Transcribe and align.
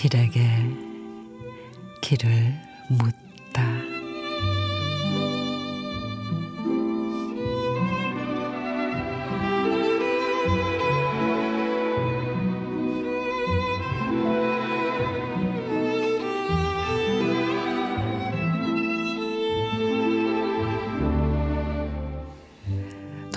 길에게 0.00 0.40
길을 2.00 2.54
묻 2.88 3.29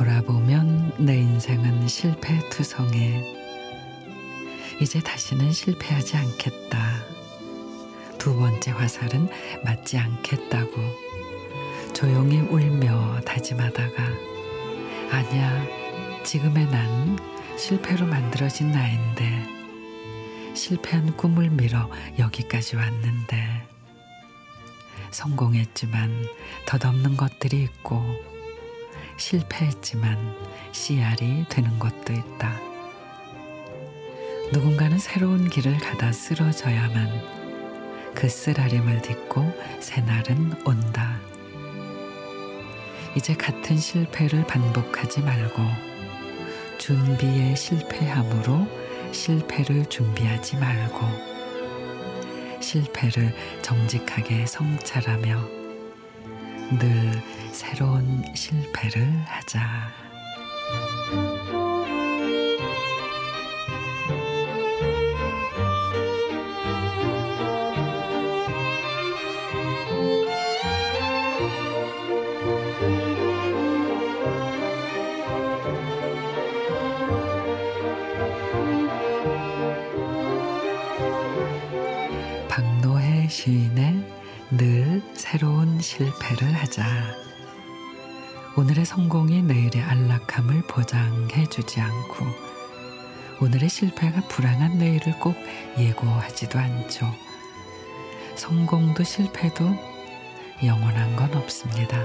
돌아보면 0.00 0.94
내 0.96 1.18
인생은 1.18 1.86
실패투성해. 1.86 3.22
이제 4.80 4.98
다시는 4.98 5.52
실패하지 5.52 6.16
않겠다. 6.16 7.04
두 8.16 8.34
번째 8.34 8.70
화살은 8.70 9.28
맞지 9.62 9.98
않겠다고 9.98 10.72
조용히 11.92 12.38
울며 12.38 13.20
다짐하다가 13.26 14.02
아니야, 15.10 15.66
지금의 16.24 16.64
난 16.70 17.18
실패로 17.58 18.06
만들어진 18.06 18.72
나인데 18.72 19.44
실패한 20.54 21.14
꿈을 21.18 21.50
밀어 21.50 21.90
여기까지 22.18 22.76
왔는데 22.76 23.68
성공했지만 25.10 26.26
덧없는 26.64 27.18
것들이 27.18 27.64
있고 27.64 28.29
실패했지만 29.20 30.34
씨알이 30.72 31.44
되는 31.48 31.78
것도 31.78 32.12
있다. 32.12 32.58
누군가는 34.52 34.98
새로운 34.98 35.48
길을 35.48 35.78
가다 35.78 36.10
쓰러져야만 36.10 37.40
그 38.14 38.28
쓰라림을 38.28 39.02
딛고 39.02 39.44
새날은 39.80 40.66
온다. 40.66 41.20
이제 43.14 43.34
같은 43.34 43.76
실패를 43.76 44.46
반복하지 44.46 45.20
말고 45.20 45.62
준비에 46.78 47.54
실패함으로 47.54 48.66
실패를 49.12 49.86
준비하지 49.86 50.56
말고 50.56 51.00
실패를 52.60 53.34
정직하게 53.62 54.46
성찰하며 54.46 55.60
늘 56.78 57.22
새로운 57.52 58.24
실패를 58.34 59.24
하자. 59.26 59.60
박노해 82.48 83.28
시인의 83.28 84.04
늘 84.50 85.02
새로운 85.14 85.80
실패를 85.80 86.52
하자. 86.54 87.29
오늘의 88.56 88.84
성공이 88.84 89.42
내일의 89.42 89.80
안락함을 89.82 90.62
보장해 90.62 91.46
주지 91.46 91.80
않고 91.80 92.26
오늘의 93.40 93.68
실패가 93.68 94.22
불안한 94.28 94.76
내일을 94.78 95.18
꼭 95.20 95.36
예고하지도 95.78 96.58
않죠. 96.58 97.06
성공도 98.34 99.04
실패도 99.04 99.64
영원한 100.64 101.14
건 101.14 101.32
없습니다. 101.34 101.96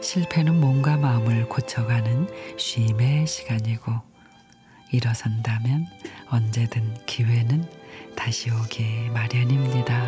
실패는 0.00 0.60
몸과 0.60 0.96
마음을 0.96 1.48
고쳐가는 1.48 2.28
쉼의 2.56 3.26
시간이고 3.26 3.92
일어선다면 4.92 5.88
언제든 6.28 7.06
기회는 7.06 7.68
다시 8.14 8.50
오기 8.50 9.10
마련입니다. 9.12 10.00